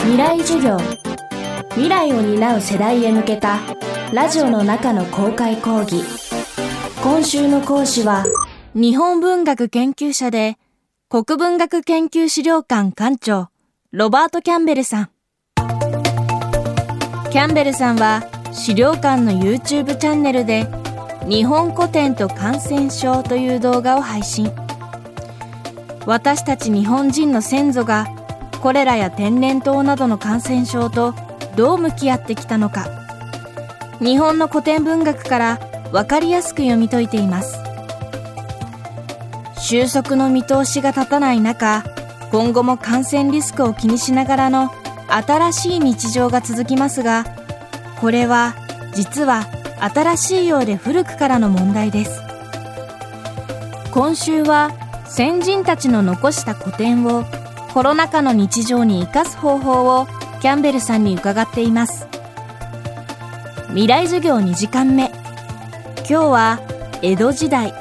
[0.00, 0.78] 未来授業。
[1.70, 3.58] 未来を担う世代へ向けた
[4.12, 6.02] ラジオの中の公開講義。
[7.02, 8.24] 今週の講師は
[8.74, 10.56] 日本文学研究者で
[11.08, 13.48] 国文学研究資料館館長
[13.92, 15.10] ロバート・キャンベルさん。
[17.30, 18.22] キャンベルさんは
[18.52, 20.66] 資料館の YouTube チャンネルで
[21.28, 24.50] 日本古典と感染症という動画を配信。
[26.06, 28.06] 私たち日本人の先祖が
[28.58, 31.14] コレラや天然痘などの感染症と
[31.56, 32.86] どう向き合ってきたのか。
[34.00, 35.58] 日本の古典文学から
[35.90, 37.58] 分かりやすく読み解いています。
[39.60, 41.84] 収束の見通しが立たない中
[42.30, 44.70] 今後も感染リスクを気にしながらの
[45.08, 47.24] 新しい日常が続きますが
[48.00, 48.54] これは
[48.94, 49.46] 実は
[49.80, 52.22] 新しいようで古くからの問題です。
[53.92, 54.70] 今週は
[55.06, 57.24] 先人たちの残した古典を
[57.72, 60.06] コロナ禍の日常に生かす方法を
[60.40, 62.06] キャンベルさんに伺っています。
[63.68, 65.10] 未来授業2時間目。
[65.98, 66.60] 今日は
[67.02, 67.74] 江戸時代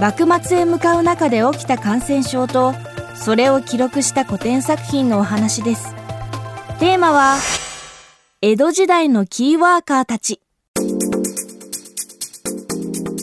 [0.00, 2.74] 幕末へ向かう中で起きた感染症と
[3.14, 5.94] それを記録した古典作品のお話です。
[6.78, 7.36] テーマは
[8.42, 10.40] 江戸時代のキーワーカーたち。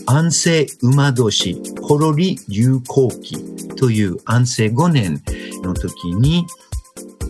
[0.10, 5.22] 安政馬年コロリ流行期という安政5年
[5.62, 6.46] の時に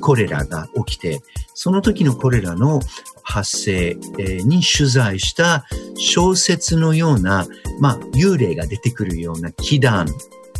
[0.02, 1.22] コレラが起きて、
[1.54, 2.80] その時のコレラの
[3.24, 3.96] 発生
[4.44, 5.66] に取材した
[5.98, 7.46] 小説のような、
[7.80, 10.08] まあ、幽霊が出てくるような祈願、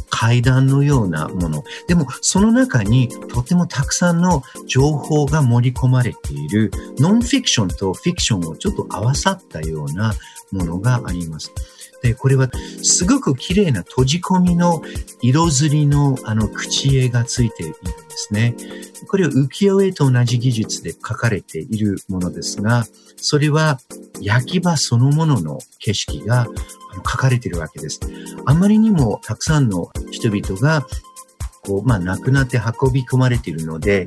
[0.10, 1.64] 階段のようなもの。
[1.88, 10.14] でも、その中にとてもたくさんの情報が盛り込まれている、ノンフィクションとフィクションをちょっと合わさったような
[10.52, 11.54] ものがあります。
[12.02, 12.50] で、これは
[12.84, 14.82] すごく綺麗な閉じ込みの
[15.22, 18.56] 色ずりのあの口絵がついているんですね。
[19.08, 22.86] これは浮世絵と同じ技術で描かれているものですが、
[23.18, 23.80] それは
[24.22, 26.48] 焼き場そのものの景色が
[26.98, 28.00] 書かれているわけです。
[28.46, 30.86] あまりにもたくさんの人々が
[31.68, 34.06] こう、まあ、亡くなって運び込まれているので、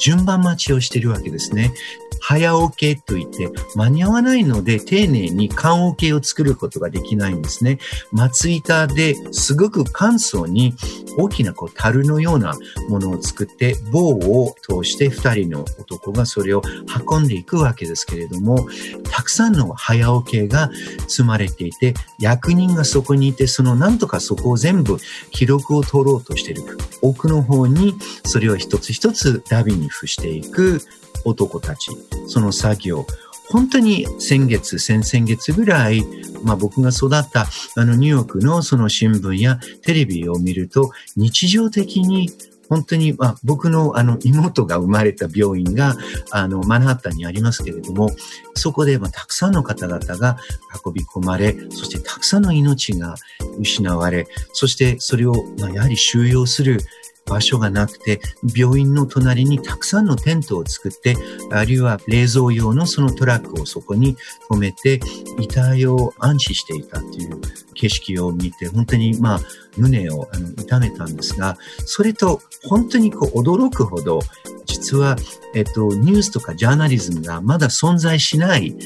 [0.00, 1.72] 順番待ちをしているわけですね。
[2.20, 7.78] 早桶といって間に合わないので丁寧に缶桶を作ることができないんですね。
[8.12, 10.74] 松板ですごく簡素に
[11.16, 12.54] 大きなこう樽のような
[12.88, 16.62] ものを作って棒を通して二人の男がそれを
[17.08, 18.68] 運んでいくわけですけれども、
[19.10, 20.70] たくさんの早桶が
[21.08, 24.98] 積まれていて、役人がそこにいて、そのなんとかそこを全部
[25.30, 26.78] 記録を取ろうとしている。
[27.02, 27.94] 奥の方に
[28.24, 30.80] それを一つ一つダビに付していく
[31.26, 31.90] 男たち、
[32.28, 33.06] その作業、
[33.48, 36.04] 本当に先月、先々月ぐらい、
[36.42, 42.30] まあ僕が育ったあのニューヨークのその新聞やテレビを見ると、日常的に
[42.68, 45.96] 本当に、まあ、僕のあの妹が生まれた病院が
[46.30, 48.10] あのマンハッタンにありますけれども、
[48.54, 50.36] そこで、まあ、たくさんの方々が
[50.84, 53.14] 運び込まれ、そしてたくさんの命が
[53.58, 56.80] 失われ、そしてそれを、まあ、やはり収容する
[57.26, 58.20] 場所がなくて、
[58.54, 61.16] 病院の隣にたくさんのテントを作って、
[61.50, 64.16] あるいは冷蔵用のそのトラックをそこに
[64.50, 65.00] 止めて、
[65.38, 67.40] 遺体を安置していたという
[67.74, 69.40] 景色を見て、本当にまあ、
[69.76, 74.20] 胸をあの痛めたんですが、それと本当にこう驚くほど、
[74.64, 75.16] 実は、
[75.54, 78.76] えっと、ニュースとかジャーナリズムがまだ存在しない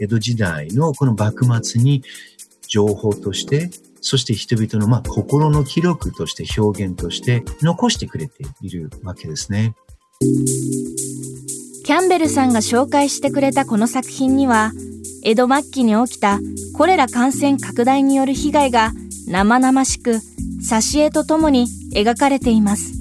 [0.00, 2.02] 江戸時代のこの幕末に
[2.66, 3.70] 情報として
[4.06, 9.74] そして人々のまあ心の記録として表現として残してくれているわけですね。
[11.84, 14.72] キャンベルさんが紹介してくれたこの作品には、
[15.22, 16.38] 江戸末期に起きた
[16.74, 18.92] コレラ感染拡大による被害が
[19.26, 20.20] 生々しく、
[20.60, 22.92] 挿絵とともに描かれています。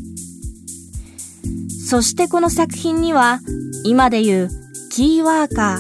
[1.90, 3.42] そしてこの作品には、
[3.84, 4.50] 今でいう
[4.90, 5.80] キーワーカ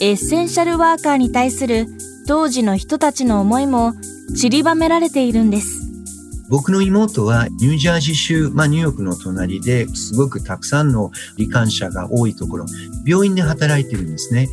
[0.00, 1.86] ー、エッセンシャルワーカーに対する
[2.26, 3.92] 当時の人たちの思いも
[4.34, 5.82] 散りばめられているんです。
[6.48, 12.66] 僕の妹はニュージャージー州、まあニューヨークの隣ですごくたくさんの罹患者が多いところ、
[13.06, 14.48] 病院で働いてるんですね。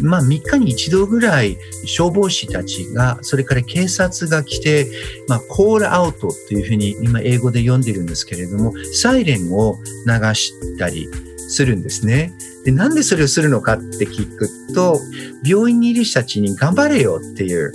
[0.00, 1.56] まあ3日に一度ぐらい
[1.86, 4.90] 消防士たちが、それから警察が来て、
[5.26, 9.76] まあコールアウトというふうに今英語で読んでるんですけれども、サイレンを
[10.06, 12.32] 流したりするんですね。
[12.64, 15.00] で、なんでそれをするのかって聞くと、
[15.44, 17.72] 病院にいる人たちに頑張れよっていう、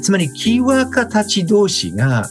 [0.00, 2.28] つまりキーワーカーたち同士が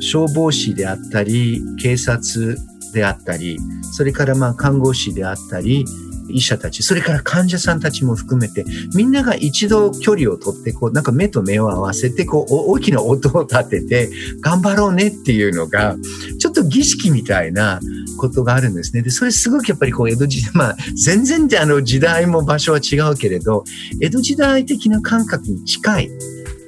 [0.00, 2.56] 消防士であったり、警察
[2.92, 3.58] であったり、
[3.92, 5.84] それからまあ看護師であったり、
[6.28, 8.64] 医者たち、それから患者さんたちも含めて、
[8.94, 14.10] みんなが一度距離を取って、こう、なんか目と目を合わせて、こう、大きな音を立てて、
[14.40, 15.96] 頑張ろうねっていうのが、
[16.38, 17.80] ちょっと儀式みたいな
[18.18, 19.02] ことがあるんですね。
[19.02, 23.64] で、それすごくやっぱりこう、江戸時代、 まあ、全然あの時代も場所は違うけれど、
[24.00, 26.10] 江戸時代的な感覚に近い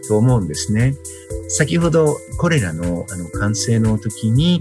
[0.09, 0.95] と思うんですね。
[1.49, 4.61] 先ほどこれらのあの完成の時に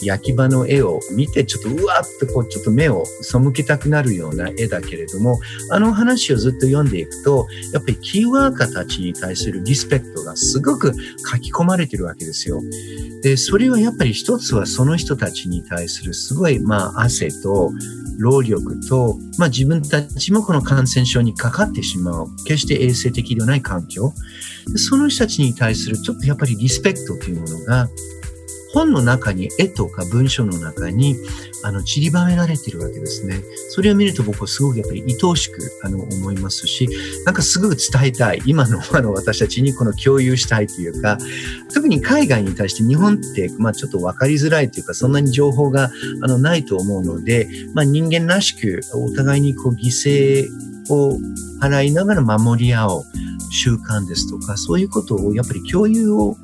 [0.00, 5.40] 焼き場の絵を見てちょっとうわっとこうちょっと目を背けたくなるような絵だけれども
[5.70, 12.60] あの話をずっと読んでいくとやっぱりキーワーカーたちに対するリスペクトがすごく書き込まれてるわけですよ。
[13.22, 17.72] で、それはやっぱり一つはその人たちに対するすごいまあ汗と
[18.18, 24.12] 労力と、まあ自分たちもこの感染症にかかってしまう、決して衛生的ではない環境。
[24.76, 27.88] その人たちに対するちょっとやっぱりリスペクトというものが
[28.72, 31.16] 本の中に絵とか文章の中に
[31.62, 33.42] あの散りばめられてるわけですね。
[33.70, 36.88] それを見ると僕はすごくやっぱり愛おしくあの思いますし、
[37.24, 38.42] なんかすぐ伝えたい。
[38.46, 41.18] 今の あの私たちにこの共有したいというか、
[41.72, 45.90] 特に海外に対して日本ってまあちょっと分かりづらいというか、そんなに情報が
[46.22, 50.46] あのないと思うので、まあ人間らしくお互いにこう犠牲
[50.88, 51.18] を
[51.60, 53.02] 払いながら守り合う
[53.50, 56.36] 習慣ですとか、そういうことをやっぱり共有を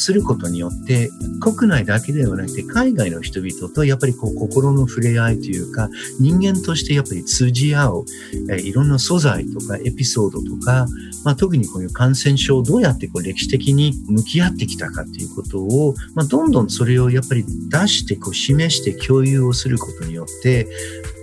[0.00, 1.10] することによって、
[1.40, 5.88] 国内だけではなくて、海外の人々とやっぱりこう心の触れ合いというか、
[6.18, 8.04] 人間としてやっぱり通じ合う、
[8.50, 10.86] えいろんな素材とかエピソードとか、
[11.24, 20.66] まあ、特にこういう感染症をどうやってこう歴史的に向き合ってきたかということを、まあ、どんどんそれをやっぱり出してこう示して共有をすることによって、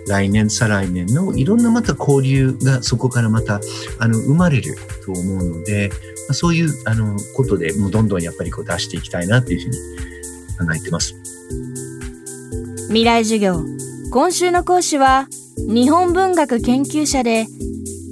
[0.08, 3.60] 来年、再来年のいろんなまた交流がそこからまた
[4.00, 4.76] あの生まれる
[5.06, 5.92] と思うので、
[6.28, 11.14] ま、そういうあのことでもうどんどんやっぱりこう出していきたいなっていうふうに考えてます。
[12.88, 13.64] 未来授業
[14.12, 15.28] 今週の講師は
[15.58, 17.48] 日本文学研究者で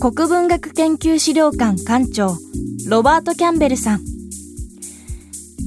[0.02, 2.38] 国文学研究資料館館長
[2.90, 4.02] ロバート・キャンベルさん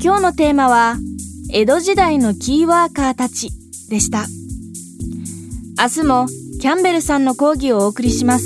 [0.02, 0.96] 今日のテーマは
[1.50, 3.50] 江戸時代のキーワーカーたち
[3.88, 4.26] でした
[5.80, 6.26] 明日も
[6.60, 8.44] キャンベルさんの講義をお送りします。